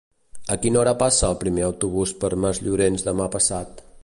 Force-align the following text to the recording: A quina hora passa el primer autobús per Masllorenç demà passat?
A 0.53 0.55
quina 0.63 0.79
hora 0.83 0.93
passa 1.03 1.29
el 1.29 1.37
primer 1.45 1.67
autobús 1.67 2.17
per 2.25 2.35
Masllorenç 2.47 3.09
demà 3.11 3.33
passat? 3.39 3.91